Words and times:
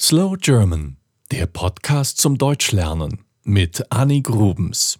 Slow 0.00 0.36
German, 0.36 0.96
der 1.30 1.46
Podcast 1.46 2.18
zum 2.18 2.36
Deutschlernen 2.36 3.20
mit 3.44 3.80
Annie 3.90 4.22
Grubens. 4.22 4.98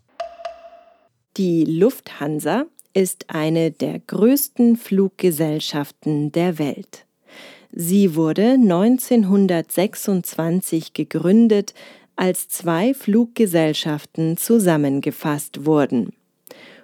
Die 1.37 1.65
Lufthansa 1.65 2.67
ist 2.93 3.29
eine 3.29 3.73
der 3.73 3.99
größten 3.99 4.77
Fluggesellschaften 4.77 6.31
der 6.31 6.61
Welt. 6.61 7.07
Sie 7.73 8.15
wurde 8.15 8.53
1926 8.53 10.93
gegründet, 10.93 11.75
als 12.15 12.49
zwei 12.49 12.95
Fluggesellschaften 12.95 14.37
zusammengefasst 14.37 15.67
wurden. 15.67 16.13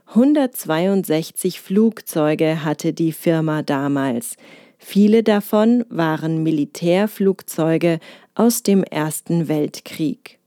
162 0.06 1.60
Flugzeuge 1.60 2.64
hatte 2.64 2.92
die 2.92 3.12
Firma 3.12 3.62
damals. 3.62 4.34
Viele 4.82 5.22
davon 5.22 5.84
waren 5.90 6.42
Militärflugzeuge 6.42 8.00
aus 8.34 8.62
dem 8.62 8.82
Ersten 8.82 9.46
Weltkrieg. 9.46 10.38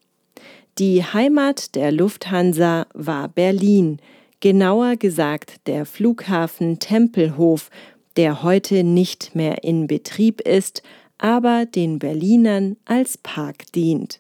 Die 0.79 1.03
Heimat 1.03 1.75
der 1.75 1.91
Lufthansa 1.91 2.87
war 2.95 3.29
Berlin, 3.29 3.99
genauer 4.39 4.97
gesagt 4.97 5.67
der 5.67 5.85
Flughafen 5.85 6.79
Tempelhof, 6.79 7.69
der 8.17 8.41
heute 8.41 8.83
nicht 8.83 9.35
mehr 9.35 9.63
in 9.63 9.85
Betrieb 9.85 10.41
ist, 10.41 10.81
aber 11.19 11.65
den 11.67 11.99
Berlinern 11.99 12.75
als 12.85 13.19
Park 13.19 13.71
dient. 13.73 14.19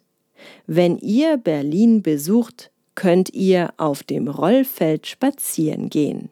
Wenn 0.67 0.99
ihr 0.99 1.37
Berlin 1.37 2.03
besucht, 2.03 2.69
könnt 2.93 3.33
ihr 3.33 3.73
auf 3.77 4.03
dem 4.03 4.27
Rollfeld 4.27 5.07
spazieren 5.07 5.89
gehen. 5.89 6.29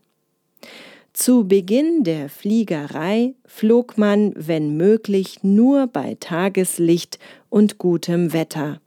Zu 1.13 1.45
Beginn 1.45 2.03
der 2.03 2.29
Fliegerei 2.29 3.35
flog 3.45 3.97
man, 3.97 4.33
wenn 4.35 4.77
möglich, 4.77 5.43
nur 5.43 5.87
bei 5.87 6.15
Tageslicht 6.19 7.19
und 7.49 7.77
gutem 7.77 8.31
Wetter. 8.31 8.79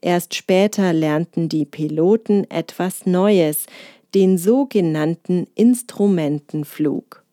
Erst 0.00 0.34
später 0.34 0.92
lernten 0.92 1.48
die 1.48 1.64
Piloten 1.64 2.48
etwas 2.50 3.04
Neues, 3.04 3.66
den 4.14 4.38
sogenannten 4.38 5.48
Instrumentenflug. 5.56 7.24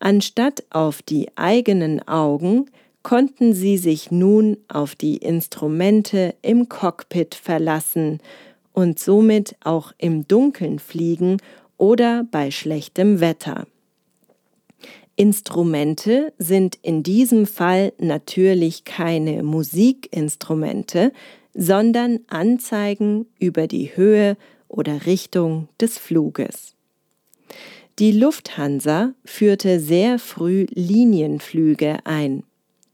Anstatt 0.00 0.64
auf 0.70 1.02
die 1.02 1.28
eigenen 1.36 2.06
Augen 2.08 2.66
konnten 3.02 3.54
sie 3.54 3.78
sich 3.78 4.10
nun 4.10 4.56
auf 4.68 4.94
die 4.94 5.18
Instrumente 5.18 6.34
im 6.42 6.68
Cockpit 6.68 7.34
verlassen 7.34 8.20
und 8.72 8.98
somit 8.98 9.56
auch 9.62 9.92
im 9.98 10.26
Dunkeln 10.26 10.78
fliegen 10.78 11.38
oder 11.80 12.24
bei 12.30 12.50
schlechtem 12.50 13.20
Wetter. 13.20 13.66
Instrumente 15.16 16.34
sind 16.38 16.78
in 16.82 17.02
diesem 17.02 17.46
Fall 17.46 17.94
natürlich 17.98 18.84
keine 18.84 19.42
Musikinstrumente, 19.42 21.12
sondern 21.54 22.20
Anzeigen 22.28 23.24
über 23.38 23.66
die 23.66 23.96
Höhe 23.96 24.36
oder 24.68 25.06
Richtung 25.06 25.68
des 25.80 25.96
Fluges. 25.98 26.74
Die 27.98 28.12
Lufthansa 28.12 29.14
führte 29.24 29.80
sehr 29.80 30.18
früh 30.18 30.66
Linienflüge 30.70 32.00
ein. 32.04 32.42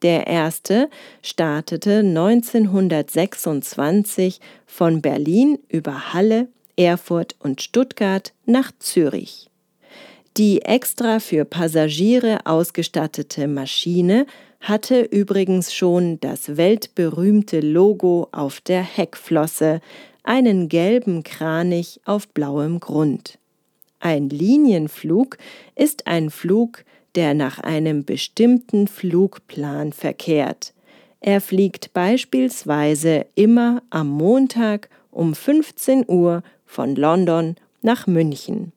Der 0.02 0.28
erste 0.28 0.88
startete 1.22 1.98
1926 1.98 4.40
von 4.64 5.02
Berlin 5.02 5.58
über 5.68 6.12
Halle 6.12 6.48
Erfurt 6.76 7.34
und 7.38 7.62
Stuttgart 7.62 8.32
nach 8.44 8.70
Zürich. 8.78 9.50
Die 10.36 10.62
extra 10.62 11.18
für 11.18 11.46
Passagiere 11.46 12.44
ausgestattete 12.44 13.48
Maschine 13.48 14.26
hatte 14.60 15.00
übrigens 15.00 15.74
schon 15.74 16.20
das 16.20 16.56
weltberühmte 16.56 17.60
Logo 17.60 18.28
auf 18.32 18.60
der 18.60 18.82
Heckflosse, 18.82 19.80
einen 20.24 20.68
gelben 20.68 21.22
Kranich 21.22 22.00
auf 22.04 22.28
blauem 22.28 22.80
Grund. 22.80 23.38
Ein 24.00 24.28
Linienflug 24.28 25.38
ist 25.74 26.06
ein 26.06 26.30
Flug, 26.30 26.84
der 27.14 27.32
nach 27.32 27.60
einem 27.60 28.04
bestimmten 28.04 28.88
Flugplan 28.88 29.92
verkehrt. 29.92 30.74
Er 31.20 31.40
fliegt 31.40 31.94
beispielsweise 31.94 33.24
immer 33.34 33.82
am 33.88 34.08
Montag 34.08 34.90
um 35.10 35.34
15 35.34 36.04
Uhr 36.08 36.42
von 36.66 36.94
London 36.94 37.56
nach 37.82 38.06
München. 38.06 38.72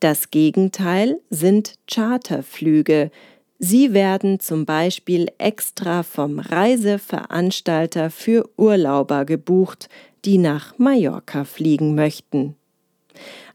Das 0.00 0.30
Gegenteil 0.30 1.20
sind 1.28 1.74
Charterflüge. 1.90 3.10
Sie 3.58 3.92
werden 3.92 4.38
zum 4.38 4.64
Beispiel 4.64 5.32
extra 5.38 6.04
vom 6.04 6.38
Reiseveranstalter 6.38 8.10
für 8.10 8.48
Urlauber 8.56 9.24
gebucht, 9.24 9.88
die 10.24 10.38
nach 10.38 10.78
Mallorca 10.78 11.44
fliegen 11.44 11.96
möchten. 11.96 12.54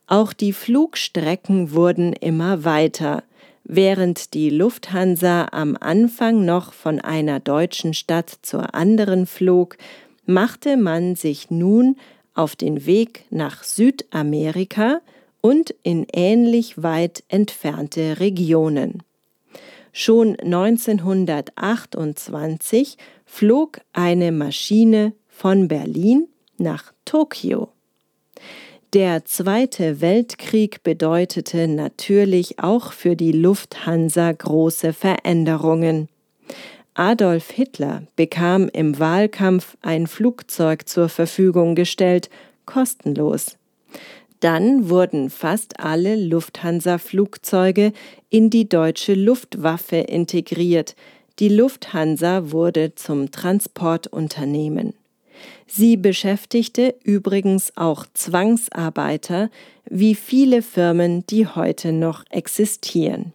Auch 0.08 0.34
die 0.34 0.52
Flugstrecken 0.52 1.72
wurden 1.72 2.12
immer 2.12 2.66
weiter. 2.66 3.24
Während 3.64 4.34
die 4.34 4.50
Lufthansa 4.50 5.48
am 5.52 5.78
Anfang 5.80 6.44
noch 6.44 6.74
von 6.74 7.00
einer 7.00 7.40
deutschen 7.40 7.94
Stadt 7.94 8.40
zur 8.42 8.76
anderen 8.76 9.26
flog, 9.26 9.78
machte 10.26 10.76
man 10.76 11.16
sich 11.16 11.50
nun 11.50 11.96
auf 12.34 12.56
den 12.56 12.86
Weg 12.86 13.26
nach 13.30 13.64
Südamerika 13.64 15.02
und 15.42 15.76
in 15.84 16.08
ähnlich 16.14 16.82
weit 16.82 17.26
entfernte 17.28 18.20
Regionen. 18.20 19.04
Schon 19.92 20.40
1928 20.40 22.98
flog 23.26 23.82
eine 23.94 24.32
Maschine 24.32 25.14
von 25.28 25.68
Berlin 25.68 26.28
nach 26.58 26.94
Tokio. 27.06 27.70
Der 28.94 29.26
Zweite 29.26 30.02
Weltkrieg 30.02 30.84
bedeutete 30.84 31.68
natürlich 31.68 32.60
auch 32.60 32.94
für 32.94 33.16
die 33.16 33.32
Lufthansa 33.32 34.32
große 34.32 34.94
Veränderungen. 34.94 36.10
Adolf 36.96 37.50
Hitler 37.50 38.04
bekam 38.16 38.70
im 38.70 39.00
Wahlkampf 39.00 39.76
ein 39.82 40.06
Flugzeug 40.06 40.88
zur 40.88 41.10
Verfügung 41.10 41.74
gestellt, 41.74 42.30
kostenlos. 42.66 43.58
Dann 44.40 44.90
wurden 44.90 45.30
fast 45.30 45.80
alle 45.80 46.16
Lufthansa-Flugzeuge 46.16 47.94
in 48.30 48.50
die 48.50 48.68
deutsche 48.68 49.16
Luftwaffe 49.16 49.96
integriert. 49.96 50.96
Die 51.40 51.50
Lufthansa 51.50 52.52
wurde 52.52 52.94
zum 52.94 53.32
Transportunternehmen. 53.32 54.94
Sie 55.66 55.98
beschäftigte 55.98 56.94
übrigens 57.04 57.76
auch 57.76 58.06
Zwangsarbeiter, 58.14 59.50
wie 59.90 60.14
viele 60.14 60.62
Firmen, 60.62 61.26
die 61.28 61.48
heute 61.48 61.92
noch 61.92 62.24
existieren. 62.30 63.34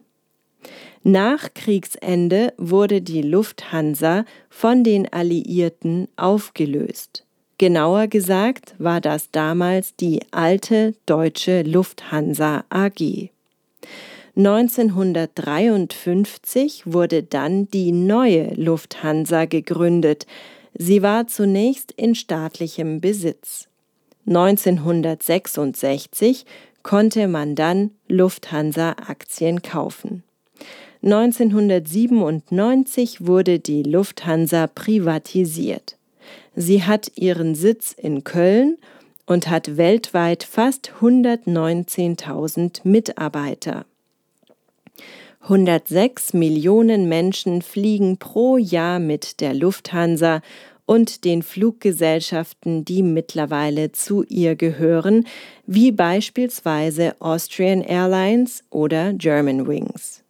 Nach 1.03 1.53
Kriegsende 1.53 2.53
wurde 2.57 3.01
die 3.01 3.21
Lufthansa 3.21 4.25
von 4.49 4.83
den 4.83 5.07
Alliierten 5.11 6.07
aufgelöst. 6.17 7.23
Genauer 7.57 8.07
gesagt 8.07 8.75
war 8.79 8.99
das 9.01 9.31
damals 9.31 9.95
die 9.95 10.19
alte 10.31 10.93
deutsche 11.05 11.61
Lufthansa 11.63 12.63
AG. 12.69 13.29
1953 14.35 16.83
wurde 16.85 17.23
dann 17.23 17.71
die 17.71 17.91
neue 17.91 18.53
Lufthansa 18.55 19.45
gegründet. 19.45 20.27
Sie 20.73 21.01
war 21.01 21.27
zunächst 21.27 21.91
in 21.93 22.13
staatlichem 22.15 23.01
Besitz. 23.01 23.67
1966 24.27 26.45
konnte 26.83 27.27
man 27.27 27.55
dann 27.55 27.91
Lufthansa-Aktien 28.07 29.61
kaufen. 29.61 30.23
1997 31.01 33.25
wurde 33.25 33.59
die 33.59 33.83
Lufthansa 33.83 34.67
privatisiert. 34.67 35.95
Sie 36.55 36.83
hat 36.83 37.13
ihren 37.15 37.55
Sitz 37.55 37.93
in 37.93 38.25
Köln 38.25 38.77
und 39.25 39.49
hat 39.49 39.77
weltweit 39.77 40.43
fast 40.43 40.91
119.000 40.99 42.81
Mitarbeiter. 42.83 43.85
106 45.41 46.33
Millionen 46.33 47.07
Menschen 47.07 47.61
fliegen 47.61 48.17
pro 48.17 48.57
Jahr 48.57 48.99
mit 48.99 49.39
der 49.39 49.53
Lufthansa 49.53 50.41
und 50.85 51.23
den 51.23 51.43
Fluggesellschaften, 51.43 52.83
die 52.83 53.03
mittlerweile 53.03 53.93
zu 53.93 54.23
ihr 54.23 54.55
gehören, 54.55 55.25
wie 55.65 55.93
beispielsweise 55.93 57.15
Austrian 57.19 57.81
Airlines 57.81 58.65
oder 58.69 59.13
Germanwings. 59.13 60.23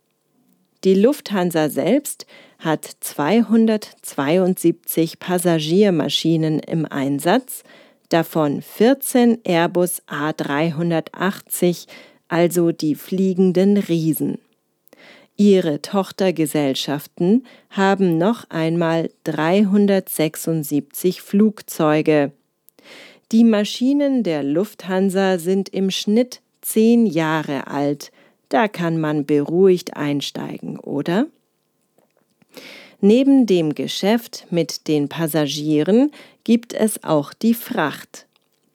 Die 0.86 0.96
Lufthansa 0.96 1.68
selbst 1.70 2.26
hat 2.58 2.90
272 3.02 5.20
Passagiermaschinen 5.20 6.60
im 6.60 6.86
Einsatz, 6.86 7.64
davon 8.08 8.62
14 8.62 9.40
Airbus 9.44 10.02
A380, 10.08 11.88
also 12.30 12.72
die 12.72 12.96
fliegenden 12.96 13.76
Riesen. 13.78 14.38
Ihre 15.36 15.82
Tochtergesellschaften 15.82 17.46
haben 17.70 18.18
noch 18.18 18.50
einmal 18.50 19.10
376 19.26 21.22
Flugzeuge. 21.22 22.32
Die 23.32 23.44
Maschinen 23.44 24.24
der 24.24 24.42
Lufthansa 24.44 25.38
sind 25.40 25.68
im 25.70 25.92
Schnitt 25.92 26.40
zehn 26.62 27.06
Jahre 27.06 27.68
alt. 27.68 28.14
Da 28.50 28.68
kann 28.68 29.00
man 29.00 29.26
beruhigt 29.26 29.96
einsteigen, 29.96 30.80
oder? 30.80 31.28
Neben 33.00 33.46
dem 33.46 33.76
Geschäft 33.76 34.48
mit 34.50 34.88
den 34.88 35.08
Passagieren 35.08 36.12
gibt 36.44 36.74
es 36.74 37.04
auch 37.04 37.34
die 37.34 37.54
Fracht. 37.54 38.26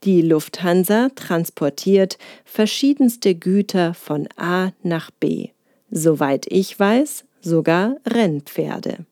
Die 0.05 0.23
Lufthansa 0.23 1.11
transportiert 1.15 2.19
verschiedenste 2.45 3.35
Güter 3.35 3.95
von 3.95 4.29
A 4.37 4.73
nach 4.83 5.11
B 5.11 5.49
soweit 5.95 6.47
ich 6.49 6.79
weiß, 6.79 7.25
sogar 7.41 7.97
Rennpferde. 8.07 9.07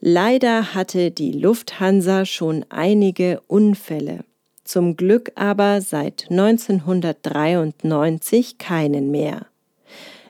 Leider 0.00 0.74
hatte 0.74 1.10
die 1.10 1.32
Lufthansa 1.32 2.24
schon 2.24 2.64
einige 2.68 3.40
Unfälle, 3.46 4.24
zum 4.70 4.96
Glück 4.96 5.32
aber 5.34 5.80
seit 5.80 6.30
1993 6.30 8.58
keinen 8.58 9.10
mehr. 9.10 9.46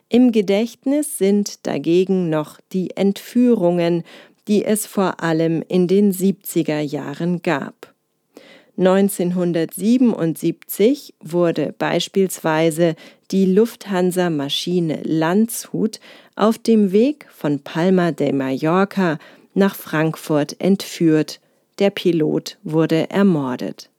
Im 0.09 0.31
Gedächtnis 0.31 1.19
sind 1.19 1.67
dagegen 1.67 2.31
noch 2.31 2.59
die 2.73 2.97
Entführungen, 2.97 4.03
die 4.47 4.65
es 4.65 4.87
vor 4.87 5.21
allem 5.21 5.63
in 5.67 5.87
den 5.87 6.11
70er 6.11 6.79
Jahren 6.79 7.43
gab. 7.43 7.93
1977 8.77 11.13
wurde 11.21 11.75
beispielsweise 11.77 12.95
die 13.29 13.45
Lufthansa-Maschine 13.45 15.01
Landshut 15.03 15.99
auf 16.35 16.57
dem 16.57 16.91
Weg 16.91 17.27
von 17.29 17.59
Palma 17.59 18.11
de 18.11 18.31
Mallorca 18.31 19.19
nach 19.53 19.75
Frankfurt 19.75 20.59
entführt. 20.59 21.39
Der 21.77 21.91
Pilot 21.91 22.57
wurde 22.63 23.07
ermordet. 23.11 23.90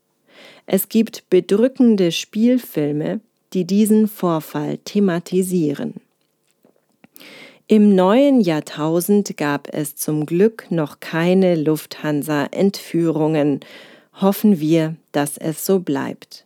Es 0.67 0.89
gibt 0.89 1.29
bedrückende 1.31 2.13
Spielfilme, 2.13 3.21
die 3.53 3.65
diesen 3.65 4.09
Vorfall 4.09 4.79
thematisieren. 4.79 5.95
Im 7.69 7.95
neuen 7.95 8.41
Jahrtausend 8.41 9.37
gab 9.37 9.69
es 9.73 9.95
zum 9.97 10.27
Glück 10.27 10.67
noch 10.71 11.01
keine 11.01 11.55
Lufthansa-Entführungen, 11.55 13.61
hoffen 14.21 14.61
wir, 14.61 14.97
dass 15.13 15.39
es 15.39 15.65
so 15.65 15.79
bleibt. 15.79 16.45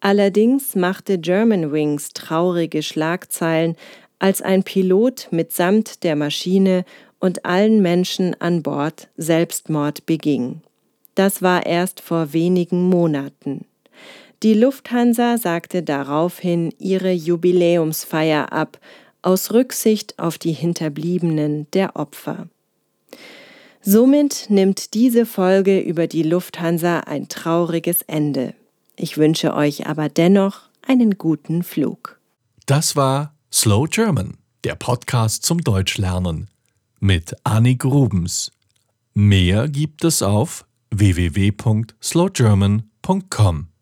Allerdings 0.00 0.74
machte 0.74 1.18
Germanwings 1.18 2.14
traurige 2.14 2.82
Schlagzeilen, 2.82 3.76
als 4.18 4.40
ein 4.42 4.62
Pilot 4.62 5.28
mitsamt 5.30 6.02
der 6.02 6.16
Maschine 6.16 6.84
und 7.20 7.44
allen 7.44 7.82
Menschen 7.82 8.34
an 8.40 8.62
Bord 8.62 9.08
Selbstmord 9.16 10.06
beging. 10.06 10.62
Das 11.14 11.42
war 11.42 11.66
erst 11.66 12.00
vor 12.00 12.32
wenigen 12.32 12.88
Monaten. 12.88 13.66
Die 14.42 14.54
Lufthansa 14.54 15.38
sagte 15.38 15.82
daraufhin 15.82 16.72
ihre 16.78 17.12
Jubiläumsfeier 17.12 18.52
ab, 18.52 18.78
aus 19.22 19.52
Rücksicht 19.52 20.18
auf 20.18 20.36
die 20.38 20.52
Hinterbliebenen 20.52 21.66
der 21.72 21.96
Opfer. 21.96 22.48
Somit 23.80 24.46
nimmt 24.48 24.94
diese 24.94 25.24
Folge 25.24 25.80
über 25.80 26.06
die 26.06 26.22
Lufthansa 26.22 27.00
ein 27.00 27.28
trauriges 27.28 28.02
Ende. 28.02 28.54
Ich 28.96 29.16
wünsche 29.18 29.54
euch 29.54 29.86
aber 29.86 30.08
dennoch 30.08 30.62
einen 30.86 31.16
guten 31.18 31.62
Flug. 31.62 32.18
Das 32.66 32.96
war 32.96 33.34
Slow 33.52 33.86
German, 33.88 34.38
der 34.64 34.74
Podcast 34.74 35.44
zum 35.44 35.62
Deutschlernen 35.62 36.48
mit 37.00 37.34
Annik 37.44 37.84
Rubens. 37.84 38.52
Mehr 39.12 39.68
gibt 39.68 40.04
es 40.04 40.22
auf 40.22 40.64
www.slowgerman.com. 40.94 43.73